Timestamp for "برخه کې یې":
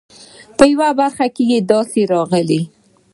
0.99-1.59